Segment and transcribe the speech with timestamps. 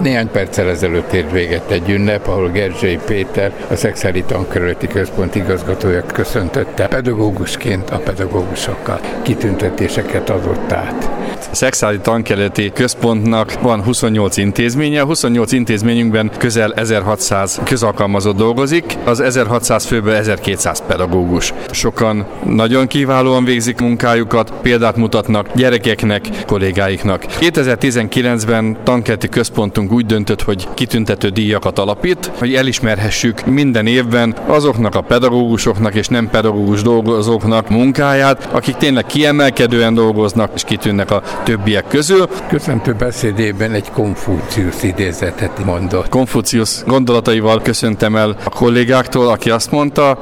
[0.00, 6.02] Néhány perccel ezelőtt ért véget egy ünnep, ahol Gerzsei Péter, a Szexári Tankerületi Központ igazgatója
[6.02, 9.00] köszöntötte pedagógusként a pedagógusokkal.
[9.22, 11.17] Kitüntetéseket adott át.
[11.50, 19.20] A Szexári Tankerületi Központnak van 28 intézménye, a 28 intézményünkben közel 1600 közalkalmazott dolgozik, az
[19.20, 21.54] 1600 főből 1200 pedagógus.
[21.70, 27.24] Sokan nagyon kiválóan végzik munkájukat, példát mutatnak gyerekeknek, kollégáiknak.
[27.40, 35.00] 2019-ben tankerti központunk úgy döntött, hogy kitüntető díjakat alapít, hogy elismerhessük minden évben azoknak a
[35.00, 42.28] pedagógusoknak és nem pedagógus dolgozóknak munkáját, akik tényleg kiemelkedően dolgoznak és kitűnnek a többiek közül.
[42.48, 46.08] Köszöntő beszédében egy Konfúciusz idézetet mondott.
[46.08, 50.18] Konfucius gondolataival köszöntem el a kollégáktól, aki azt mondta,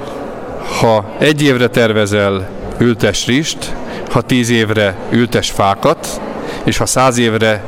[0.80, 3.74] ha egy évre tervezel, ültes rist,
[4.11, 6.20] ha tíz évre ültes fákat,
[6.64, 7.62] és ha száz évre,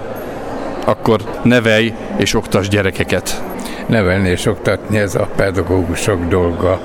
[0.84, 3.42] akkor nevelj és oktas gyerekeket.
[3.88, 6.80] Nevelni és oktatni ez a pedagógusok dolga.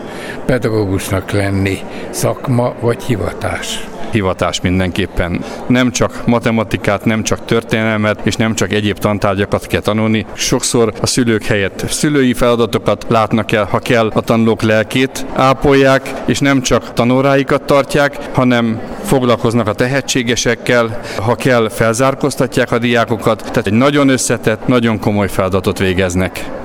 [0.46, 1.78] Pedagógusnak lenni
[2.10, 5.44] szakma vagy hivatás hivatás mindenképpen.
[5.68, 10.26] Nem csak matematikát, nem csak történelmet, és nem csak egyéb tantárgyakat kell tanulni.
[10.34, 16.40] Sokszor a szülők helyett szülői feladatokat látnak el, ha kell a tanulók lelkét ápolják, és
[16.40, 23.74] nem csak tanóráikat tartják, hanem foglalkoznak a tehetségesekkel, ha kell felzárkóztatják a diákokat, tehát egy
[23.74, 26.63] nagyon összetett, nagyon komoly feladatot végeznek.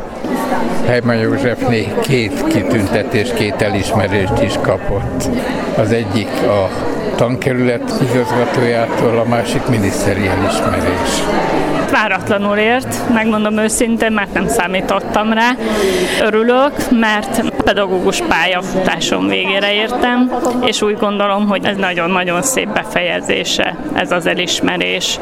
[0.89, 5.28] Helyman Józsefné két kitüntetés, két elismerést is kapott.
[5.77, 6.69] Az egyik a
[7.17, 11.22] tankerület igazgatójától, a másik miniszteri elismerés.
[11.91, 15.50] Váratlanul ért, megmondom őszintén, mert nem számítottam rá.
[16.22, 20.33] Örülök, mert pedagógus pályafutásom végére értem,
[20.64, 25.19] és úgy gondolom, hogy ez nagyon-nagyon szép befejezése, ez az elismerés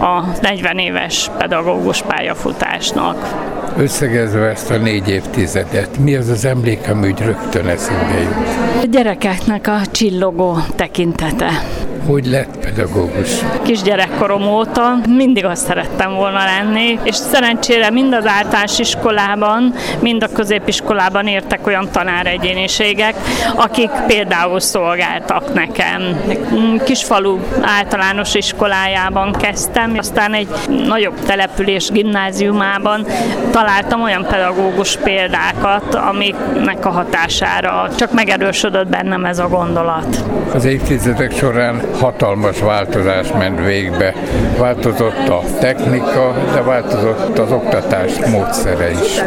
[0.00, 3.26] a 40 éves pedagógus pályafutásnak.
[3.78, 8.82] Összegezve ezt a négy évtizedet, mi az az emlék, ami úgy rögtön eszembe jut?
[8.82, 11.50] A gyerekeknek a csillogó tekintete
[12.08, 13.30] hogy lett pedagógus?
[13.62, 20.28] Kisgyerekkorom óta mindig azt szerettem volna lenni, és szerencsére mind az általános iskolában, mind a
[20.32, 23.14] középiskolában értek olyan tanáregyéniségek,
[23.56, 26.02] akik például szolgáltak nekem.
[26.84, 30.48] Kisfalu általános iskolájában kezdtem, aztán egy
[30.86, 33.06] nagyobb település gimnáziumában
[33.50, 40.24] találtam olyan pedagógus példákat, amiknek a hatására csak megerősödött bennem ez a gondolat.
[40.54, 44.14] Az évtizedek során hatalmas változás ment végbe.
[44.58, 49.22] Változott a technika, de változott az oktatás módszere is.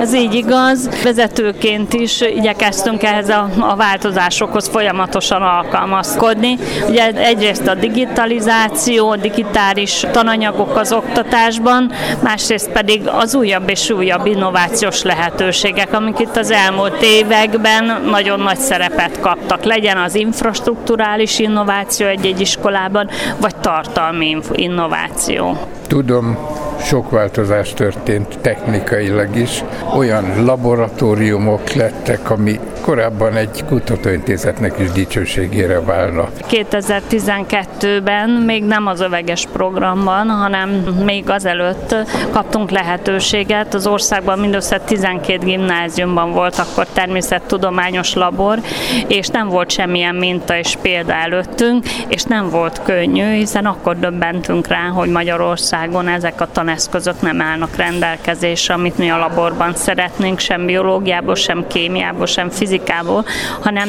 [0.00, 0.88] Ez így igaz.
[1.02, 6.56] Vezetőként is igyekeztünk ehhez a, a változásokhoz folyamatosan alkalmazkodni.
[6.88, 11.92] Ugye egyrészt a digitalizáció, a digitális tananyagok az oktatásban,
[12.22, 18.58] másrészt pedig az újabb és újabb innovációs lehetőségek, amik itt az elmúlt években nagyon nagy
[18.58, 19.64] szerepet kaptak.
[19.64, 23.08] Legyen az infrastruktúrális innováció, egy-egy iskolában,
[23.40, 25.56] vagy tartalmi innováció.
[25.86, 26.38] Tudom,
[26.80, 29.64] sok változás történt technikailag is.
[29.96, 36.28] Olyan laboratóriumok lettek, ami korábban egy kutatóintézetnek is dicsőségére válna.
[36.50, 40.68] 2012-ben még nem az öveges programban, hanem
[41.04, 41.94] még azelőtt
[42.30, 43.74] kaptunk lehetőséget.
[43.74, 48.58] Az országban mindössze 12 gimnáziumban volt akkor természettudományos labor,
[49.06, 54.66] és nem volt semmilyen minta és példa előttünk, és nem volt könnyű, hiszen akkor döbbentünk
[54.66, 60.66] rá, hogy Magyarországon ezek a taneszközök nem állnak rendelkezésre, amit mi a laborban szeretnénk, sem
[60.66, 63.24] biológiából, sem kémiából, sem fizikából,
[63.60, 63.88] hanem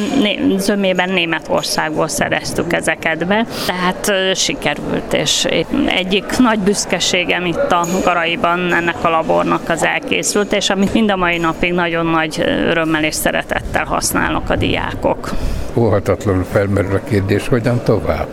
[0.57, 3.45] zömében Németországból szereztük ezeket be.
[3.65, 5.47] Tehát sikerült, és
[5.85, 11.15] egyik nagy büszkeségem itt a Garaiban ennek a labornak az elkészült, és amit mind a
[11.15, 15.29] mai napig nagyon nagy örömmel és szeretettel használnak a diákok.
[15.73, 18.27] Óhatatlanul felmerül a kérdés, hogyan tovább?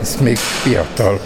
[0.00, 1.20] Ez még fiatal.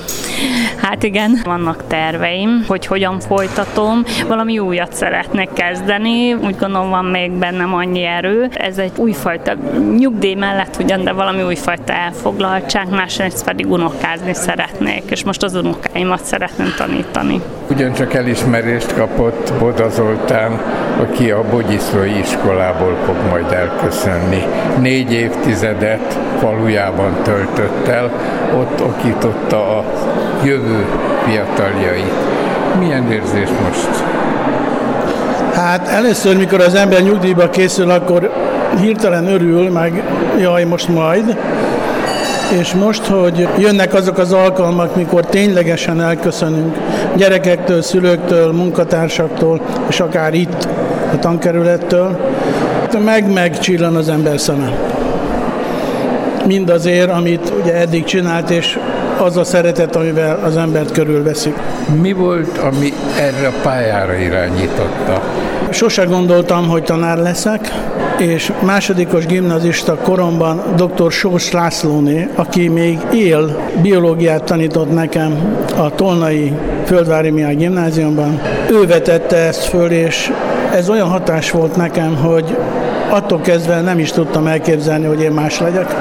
[0.83, 4.05] Hát igen, vannak terveim, hogy hogyan folytatom.
[4.29, 8.49] Valami újat szeretnék kezdeni, úgy gondolom van még bennem annyi erő.
[8.53, 9.55] Ez egy újfajta
[9.97, 16.25] nyugdíj mellett ugyan, de valami újfajta elfoglaltság, másrészt pedig unokázni szeretnék, és most az unokáimat
[16.25, 17.41] szeretném tanítani.
[17.71, 20.61] Ugyancsak elismerést kapott Boda Zoltán,
[21.01, 24.43] aki a Bogyiszlói iskolából fog majd elköszönni.
[24.81, 28.11] Négy évtizedet falujában töltött el,
[28.61, 29.85] ott okította a
[30.45, 30.85] jövő
[31.27, 32.13] fiataljait.
[32.79, 34.05] Milyen érzés most?
[35.55, 38.31] Hát először, mikor az ember nyugdíjba készül, akkor
[38.81, 40.03] hirtelen örül, meg
[40.41, 41.37] jaj, most majd.
[42.59, 46.77] És most, hogy jönnek azok az alkalmak, mikor ténylegesen elköszönünk
[47.17, 50.69] gyerekektől, szülőktől, munkatársaktól, és akár itt
[51.13, 52.19] a tankerülettől,
[53.05, 54.73] meg megcsillan az ember szeme.
[56.47, 58.79] Mindazért, amit ugye eddig csinált, és
[59.19, 61.55] az a szeretet, amivel az embert körülveszik.
[62.01, 65.23] Mi volt, ami erre a pályára irányította?
[65.71, 67.73] Sose gondoltam, hogy tanár leszek,
[68.19, 71.11] és másodikos gimnazista koromban dr.
[71.11, 76.53] Sós Lászlóné, aki még él, biológiát tanított nekem a Tolnai
[76.91, 78.41] Földvári Mihály gimnáziumban.
[78.71, 80.33] Ő vetette ezt föl, és
[80.75, 82.57] ez olyan hatás volt nekem, hogy
[83.11, 85.95] attól kezdve nem is tudtam elképzelni, hogy én más legyek.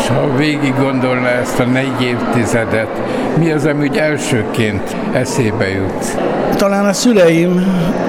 [0.00, 2.88] És ha végig gondolna ezt a négy évtizedet,
[3.38, 6.18] mi az, ami úgy elsőként eszébe jut?
[6.56, 7.64] Talán a szüleim,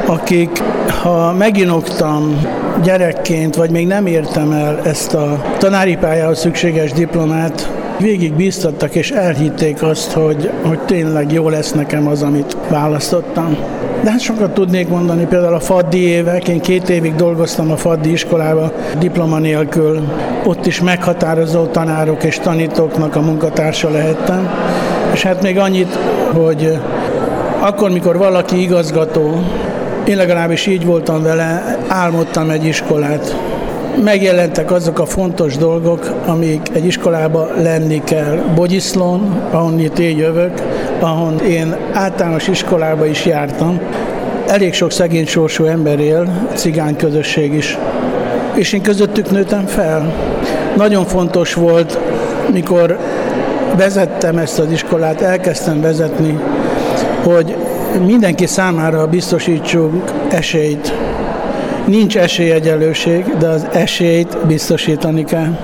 [0.06, 0.64] akik,
[1.02, 2.42] ha meginoktam
[2.84, 7.70] gyerekként, vagy még nem értem el ezt a tanári pályához szükséges diplomát,
[8.02, 13.58] végig bíztattak és elhitték azt, hogy, hogy tényleg jó lesz nekem az, amit választottam.
[14.04, 18.12] De hát sokat tudnék mondani, például a Faddi évek, én két évig dolgoztam a Faddi
[18.12, 20.02] iskolába diploma nélkül,
[20.46, 24.50] ott is meghatározó tanárok és tanítóknak a munkatársa lehettem,
[25.14, 25.98] és hát még annyit,
[26.34, 26.80] hogy
[27.60, 29.44] akkor, mikor valaki igazgató,
[30.08, 33.36] én legalábbis így voltam vele, álmodtam egy iskolát.
[34.00, 38.44] Megjelentek azok a fontos dolgok, amik egy iskolába lenni kell.
[38.56, 40.62] Bogyiszlón, ahonnit én jövök,
[41.00, 43.80] ahon én általános iskolába is jártam.
[44.48, 47.78] Elég sok szegény sorsú ember él, cigány közösség is.
[48.54, 50.14] És én közöttük nőttem fel.
[50.78, 52.00] Nagyon fontos volt,
[52.54, 52.98] mikor
[53.78, 56.40] vezettem ezt az iskolát, elkezdtem vezetni,
[57.24, 57.56] hogy
[58.06, 60.94] mindenki számára biztosítsunk esélyt.
[61.86, 65.58] Nincs esélyegyelőség, de az esélyt biztosítani kell.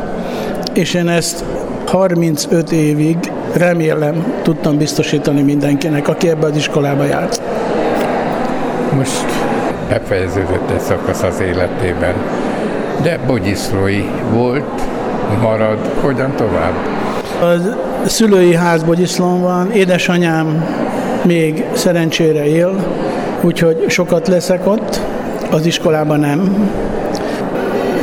[0.74, 1.44] És én ezt
[1.86, 3.18] 35 évig
[3.54, 7.42] remélem tudtam biztosítani mindenkinek, aki ebbe az iskolába járt.
[8.96, 9.26] Most
[9.90, 12.14] befejeződött egy szakasz az életében,
[13.02, 14.04] de bogyiszlói
[14.34, 14.82] volt,
[15.42, 16.74] marad, hogyan tovább?
[17.42, 20.66] A szülői ház Bogyiszlón van, édesanyám
[21.24, 22.86] még szerencsére él,
[23.42, 25.02] úgyhogy sokat leszek ott,
[25.52, 26.72] az iskolában nem.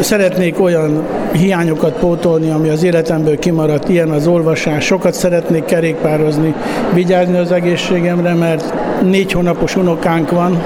[0.01, 1.03] Szeretnék olyan
[1.33, 4.85] hiányokat pótolni, ami az életemből kimaradt, ilyen az olvasás.
[4.85, 6.55] Sokat szeretnék kerékpározni,
[6.95, 10.63] vigyázni az egészségemre, mert négy hónapos unokánk van,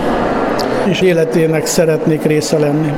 [0.89, 2.93] és életének szeretnék része lenni.